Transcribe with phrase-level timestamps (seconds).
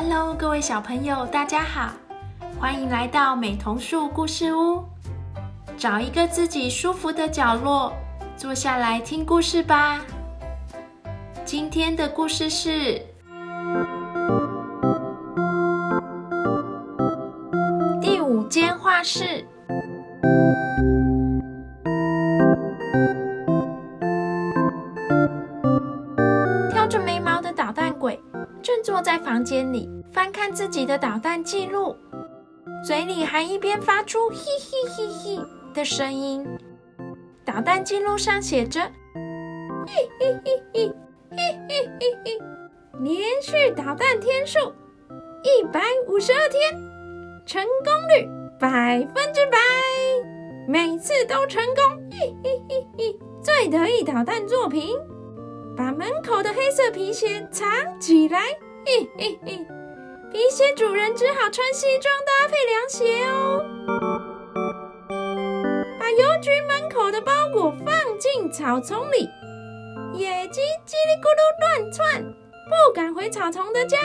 [0.00, 1.90] Hello，各位小朋友，大家好，
[2.60, 4.84] 欢迎来到美童树故事屋。
[5.76, 7.92] 找一个自己舒服的角落，
[8.36, 10.00] 坐下来听故事吧。
[11.44, 13.02] 今天的故事是
[18.00, 19.44] 第五间画室。
[29.48, 31.96] 间里翻看自己的捣蛋记录，
[32.84, 36.46] 嘴里还一边发出“嘿嘿嘿嘿”的声音。
[37.46, 38.82] 捣蛋记录上写着
[39.88, 40.92] ：“嘿嘿嘿嘿
[41.30, 42.38] 嘿嘿嘿嘿，
[43.00, 44.58] 连续捣蛋天数
[45.42, 46.70] 一百五十二天，
[47.46, 48.28] 成功率
[48.60, 49.56] 百分之百，
[50.68, 52.06] 每次都成功。
[52.10, 54.94] 嘿嘿嘿嘿，最得意捣蛋作品。”
[55.74, 57.66] 把门口的黑色皮鞋藏
[57.98, 58.40] 起来，
[58.88, 59.66] 嘿嘿嘿！
[60.32, 63.62] 皮鞋主人只好穿西装搭配凉鞋哦。
[66.00, 69.28] 把邮局门口的包裹放进草丛里，
[70.14, 73.98] 野鸡叽里咕噜乱窜，不敢回草丛的家。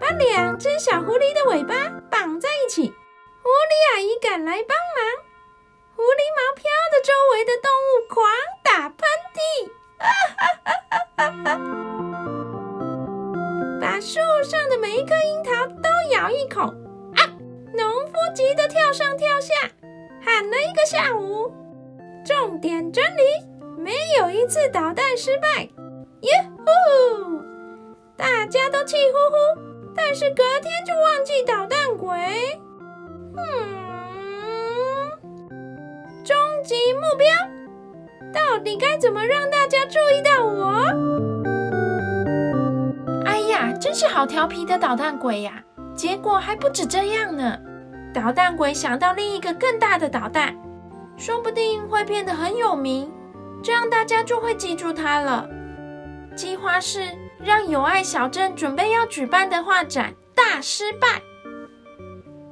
[0.00, 5.04] 把两只小狐狸的尾巴绑在一起，狐狸阿姨赶来帮忙。
[5.96, 6.62] 狐狸毛飘
[6.92, 8.24] 的周围的动物狂
[8.62, 8.96] 打喷
[9.34, 9.68] 嚏。
[9.98, 10.06] 哈
[10.38, 10.70] 哈哈！
[11.16, 12.13] 哈把
[14.04, 17.24] 树上的每一颗樱桃都咬一口啊！
[17.72, 19.54] 农夫急得跳上跳下，
[20.20, 21.50] 喊了一个下午。
[22.22, 23.22] 重点真理：
[23.78, 25.62] 没有一次捣蛋失败。
[26.20, 27.40] 耶呼！
[28.14, 32.14] 大家都气呼呼，但是隔天就忘记捣蛋鬼。
[33.38, 33.40] 嗯，
[36.22, 37.26] 终极目标。
[38.34, 41.33] 到底该怎么让大家注意到我？
[43.24, 45.62] 哎呀，真是好调皮的捣蛋鬼呀！
[45.94, 47.58] 结果还不止这样呢。
[48.12, 50.56] 捣蛋鬼想到另一个更大的捣蛋，
[51.16, 53.10] 说不定会变得很有名，
[53.62, 55.48] 这样大家就会记住他了。
[56.36, 57.00] 计划是
[57.42, 61.22] 让友爱小镇准备要举办的画展大失败。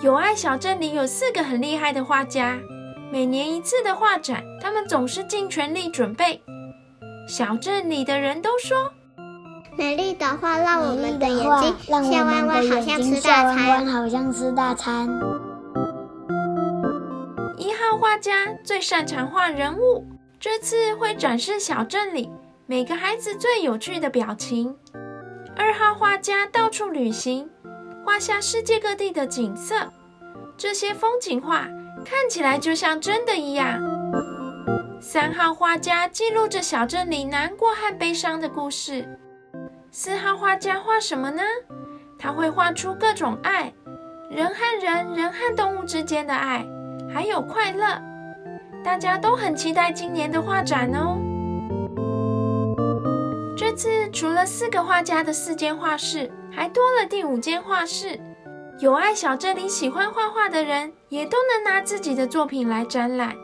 [0.00, 2.58] 友爱小镇里有四个很厉害的画家。
[3.12, 6.40] 每年一次的画展，他们总是尽全力准备。
[7.26, 8.92] 小镇里的人都说
[9.80, 15.08] ：“美丽的画让我们的眼睛笑弯弯，好像吃大餐。”好像吃大餐。
[17.56, 20.04] 一号画家最擅长画人物，
[20.38, 22.28] 这次会展示小镇里
[22.66, 24.76] 每个孩子最有趣的表情。
[25.56, 27.48] 二号画家到处旅行，
[28.04, 29.76] 画下世界各地的景色，
[30.58, 31.66] 这些风景画。
[32.04, 33.80] 看起来就像真的一样。
[35.00, 39.18] 三号画家记录着小镇里难过和悲伤的故事。
[39.92, 41.42] 四号画家画什么呢？
[42.16, 43.72] 他会画出各种爱，
[44.30, 46.64] 人和人、人和动物之间的爱，
[47.12, 48.00] 还有快乐。
[48.84, 51.18] 大家都很期待今年的画展哦。
[53.56, 58.18] 这次除了四个画家的四间画室，还多了第五间画室。
[58.78, 63.34] 有爱小镇里喜欢画画的人，也都能拿自己的作品来展览。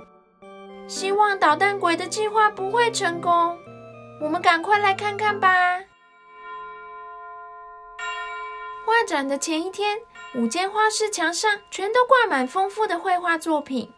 [0.86, 3.58] 希望捣蛋鬼的计划不会成功，
[4.22, 5.50] 我们赶快来看看吧。
[9.06, 9.98] 展的前一天，
[10.34, 13.88] 五间画室墙上全都挂满丰富的绘画作品。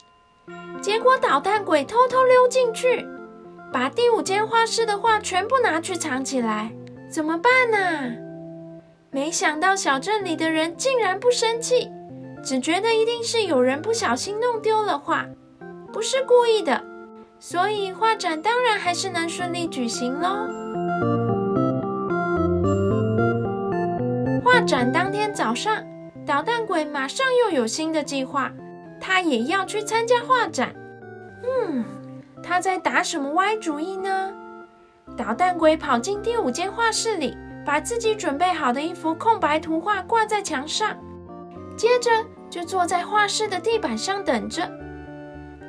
[0.83, 3.09] 结果捣蛋鬼偷偷溜进去，
[3.73, 6.71] 把第五间画室的画全部拿去藏起来，
[7.11, 7.79] 怎么办呢？
[9.11, 11.91] 没想到小镇里的人竟然不生气，
[12.45, 15.27] 只觉得一定是有人不小心弄丢了画，
[15.91, 16.85] 不是故意的，
[17.41, 20.68] 所以画展当然还是能顺利举行喽。
[24.59, 25.85] 画展当天早上，
[26.27, 28.51] 捣蛋鬼马上又有新的计划，
[29.01, 30.75] 他也要去参加画展。
[31.45, 31.85] 嗯，
[32.43, 34.35] 他在打什么歪主意呢？
[35.17, 37.39] 捣蛋鬼跑进第五间画室里。
[37.65, 40.97] 把自己准备好的一幅空白图画挂在墙上，
[41.77, 42.11] 接着
[42.49, 44.69] 就坐在画室的地板上等着。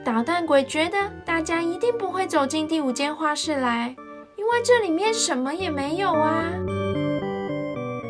[0.05, 3.93] 捣蛋鬼觉得大家一定不会走进第五间画室来，
[4.37, 6.45] 因为这里面什么也没有啊。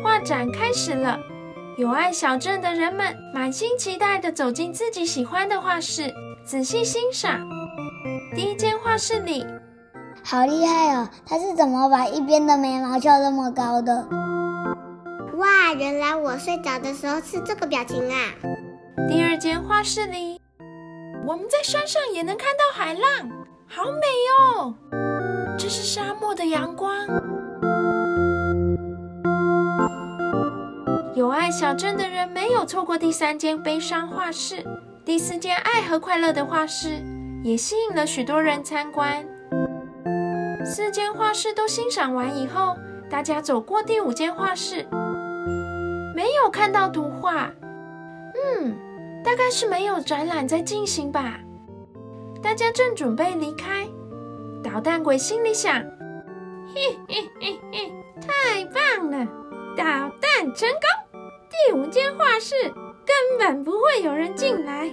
[0.02, 1.18] 画展开始了，
[1.76, 6.12] 有爱小镇的人们满心期待地走进自己喜欢的画室，
[6.44, 7.46] 仔细欣赏。
[8.34, 9.46] 第一间画室里。
[10.22, 11.08] 好厉害哦！
[11.24, 14.06] 他是怎么把一边的眉毛翘那么高的？
[15.38, 18.16] 哇，原来我睡着的时候是这个表情啊！
[19.08, 20.38] 第二间画室里，
[21.26, 23.30] 我们在山上也能看到海浪，
[23.66, 24.74] 好美哦！
[25.58, 27.06] 这是沙漠的阳光。
[31.30, 34.64] 我爱小镇的人没有错过第三间悲伤画室，
[35.04, 37.00] 第四间爱和快乐的画室
[37.44, 39.24] 也吸引了许多人参观。
[40.64, 42.76] 四间画室都欣赏完以后，
[43.08, 44.84] 大家走过第五间画室，
[46.16, 47.48] 没有看到图画。
[48.34, 48.76] 嗯，
[49.22, 51.38] 大概是没有展览在进行吧。
[52.42, 53.86] 大家正准备离开，
[54.64, 55.80] 捣蛋鬼心里想：
[56.74, 59.24] 嘿嘿嘿嘿，太棒了，
[59.76, 61.09] 捣蛋成功！
[61.66, 62.54] 第五间画室
[63.04, 64.90] 根本不会有人进来。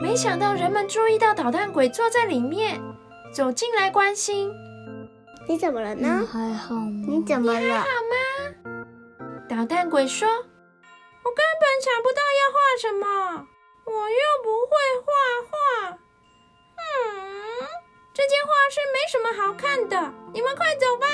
[0.00, 2.80] 没想到人们注意到捣蛋鬼坐在里面，
[3.32, 4.50] 走进来关心：
[5.46, 6.26] 你怎么了呢？
[6.32, 7.04] 还好吗？
[7.06, 7.60] 你怎么了？
[7.60, 8.86] 你好吗？
[9.48, 13.46] 捣蛋鬼说：“我根本想不到要画什么，
[13.84, 14.72] 我又不会
[15.04, 15.12] 画
[15.50, 15.90] 画。”
[16.80, 17.66] 嗯，
[18.14, 21.06] 这间画室没什么好看的，你们快走吧！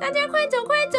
[0.00, 0.98] 大家快走快走！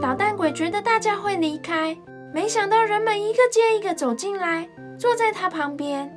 [0.00, 1.96] 捣蛋鬼觉得大家会离开，
[2.32, 4.68] 没想到人们一个接一个走进来，
[4.98, 6.10] 坐在他旁边。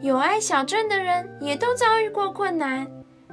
[0.00, 2.86] 有爱小镇的人也都遭遇过困难，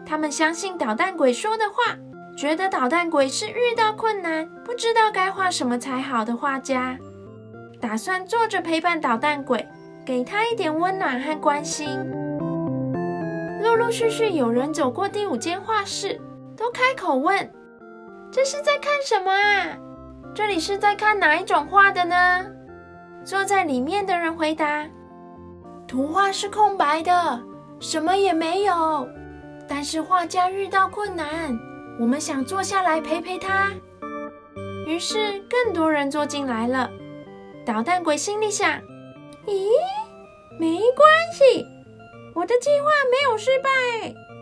[0.06, 1.96] 他们相信捣蛋鬼说的话，
[2.38, 6.98] 觉得捣蛋鬼是遇到困难不知道该画什么才好的画家，
[7.80, 9.66] 打算坐着陪伴捣蛋鬼。
[10.06, 11.90] 给他一点温暖和关心。
[13.62, 16.18] 陆陆续续有人走过第五间画室，
[16.56, 17.38] 都开口问
[18.32, 19.78] ：“这是在看什么啊？
[20.36, 22.46] 这里是在看哪一种画的呢？”
[23.26, 24.86] 坐在里面的人回答
[25.88, 27.44] ：“图画是空白的，
[27.80, 29.08] 什么也没有。
[29.68, 31.28] 但是画家遇到困难，
[32.00, 33.72] 我们想坐下来陪陪他。”
[34.88, 36.90] 于是更多人坐进来了。
[37.66, 38.80] 捣蛋鬼心里想。
[39.46, 39.70] 咦，
[40.58, 41.66] 没关系，
[42.34, 43.70] 我的计划没有失败。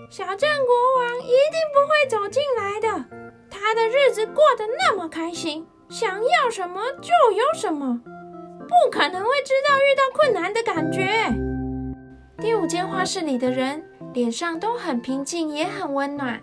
[0.10, 3.06] 小镇国王一定不会走进来的，
[3.50, 8.00] 他的日子过得那么开心，想要什么就有什么，
[8.60, 11.10] 不可能会知道遇到困难的感觉。
[12.38, 13.84] 第五间画室里的人
[14.14, 16.42] 脸上都很平静，也很温暖，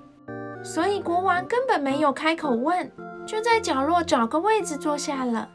[0.62, 2.90] 所以国王根本没有开口问，
[3.26, 5.48] 就在角落找个位置坐下了。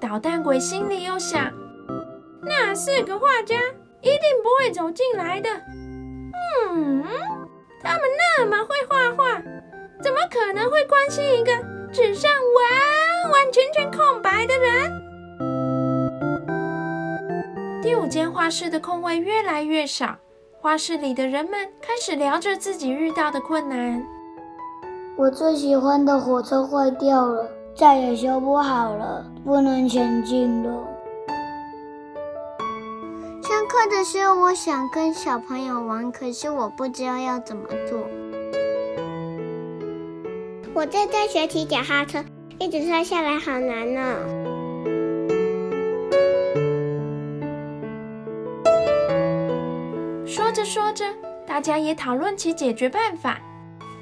[0.00, 1.52] 捣蛋鬼心里又想。
[2.44, 3.54] 那四个画家
[4.00, 5.48] 一定不会走进来的。
[6.70, 7.04] 嗯，
[7.80, 8.00] 他们
[8.38, 9.42] 那么会画画，
[10.02, 11.52] 怎么可能会关心一个
[11.92, 15.00] 纸上完完全全空白的人？
[17.80, 20.16] 第五间画室的空位越来越少，
[20.60, 24.04] 画室里的人们开始聊着自己遇到的困难。
[25.16, 30.70] 我最喜欢的火车坏掉了，再也修不好了，不能前进了。
[33.42, 38.00] 上课的时候，我想跟小朋友玩，可是我不知道要怎么做。
[40.74, 42.24] 我正在学骑脚踏车，
[42.58, 44.00] 一直摔下来，好难呢。
[50.26, 51.04] 说着说着，
[51.46, 53.38] 大家也讨论起解决办法，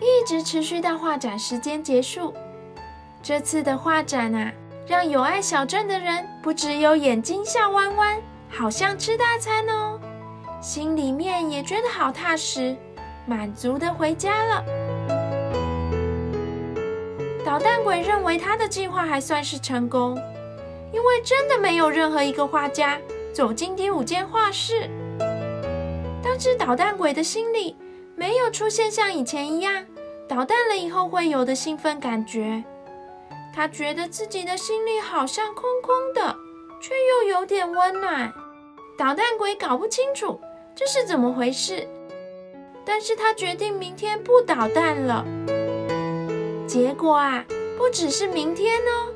[0.00, 2.32] 一直持续到画展时间结束。
[3.20, 4.52] 这次的画展啊，
[4.86, 8.16] 让有爱小镇的人不只有眼睛笑弯弯。
[8.48, 9.98] 好像吃大餐哦，
[10.60, 12.76] 心里面也觉得好踏实，
[13.26, 14.64] 满足的回家了。
[17.50, 20.16] 捣蛋鬼认为他的计划还算是成功，
[20.92, 22.96] 因为真的没有任何一个画家
[23.32, 24.88] 走进第五间画室。
[26.22, 27.76] 但是捣蛋鬼的心里
[28.14, 29.84] 没有出现像以前一样
[30.28, 32.62] 捣蛋了以后会有的兴奋感觉，
[33.52, 36.36] 他觉得自己的心里好像空空的。
[36.80, 38.32] 却又有点温暖，
[38.96, 40.40] 捣蛋鬼搞不清楚
[40.72, 41.84] 这是怎么回事，
[42.84, 45.26] 但是他决定明天不捣蛋了。
[46.70, 47.44] 结果啊，
[47.76, 49.12] 不只是明天哦，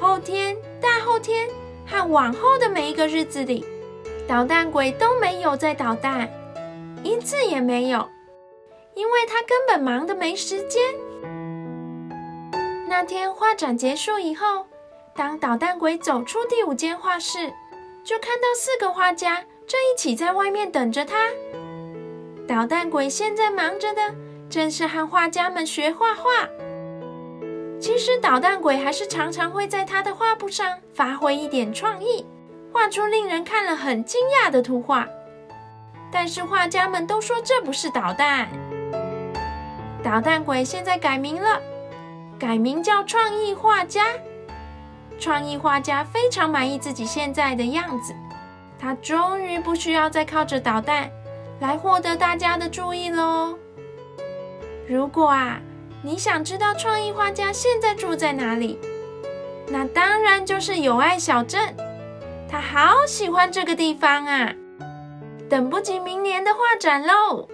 [0.00, 1.48] 后天、大后天
[1.86, 3.64] 和往后的每一个日子里，
[4.26, 6.28] 捣蛋鬼都没有在捣蛋，
[7.04, 8.04] 一次也没有，
[8.94, 10.82] 因为他根本忙得没时间。
[12.88, 14.66] 那天画展结束以后。
[15.14, 17.52] 当捣蛋鬼走出第五间画室，
[18.04, 21.28] 就看到四个画家正一起在外面等着他。
[22.48, 24.14] 捣蛋鬼现在忙着的
[24.48, 26.48] 正是和画家们学画画。
[27.80, 32.26] 其实捣蛋鬼还是常常会在他的画布上发挥一点创意，
[32.70, 35.08] 画出令人看了很惊讶的图画。
[36.12, 38.48] 但是画家们都说这不是捣蛋。
[40.02, 41.58] 捣蛋鬼现在改名了，
[42.38, 44.04] 改名叫创意画家。
[45.18, 48.14] 创意画家非常满意自己现在的样子，
[48.78, 51.10] 他终于不需要再靠着捣蛋
[51.60, 53.56] 来获得大家的注意喽。
[54.86, 55.60] 如果啊，
[56.02, 58.78] 你想知道创意画家现在住在哪里，
[59.68, 61.76] 那当然就是友爱小镇。
[62.48, 64.52] 他好喜欢这个地方啊，
[65.48, 67.46] 等不及明年的画展喽。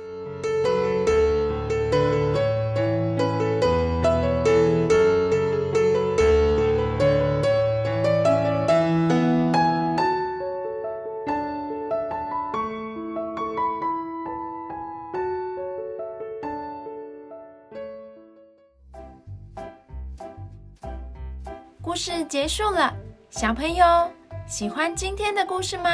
[21.87, 22.93] 故事结束了，
[23.31, 24.11] 小朋友
[24.45, 25.89] 喜欢今天的故事吗？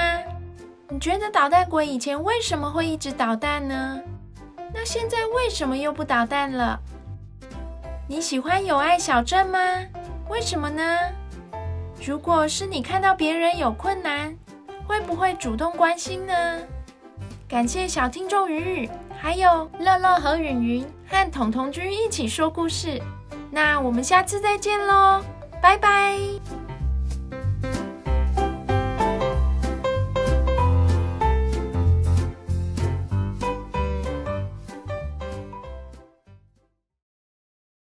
[0.88, 4.00] 你觉得捣蛋鬼以前为什么会一直捣蛋呢？
[4.72, 6.80] 那现在为什么又不捣蛋了？
[8.08, 9.58] 你喜欢友爱小镇吗？
[10.30, 10.82] 为什么呢？
[12.02, 14.34] 如果是你看到别人有困难，
[14.86, 16.32] 会不会主动关心呢？
[17.46, 22.98] 感谢小听众雨雨，还有乐乐和允云和彤彤君一起说故事。
[23.50, 25.22] 那我们下次再见喽！
[25.62, 26.71] 拜拜。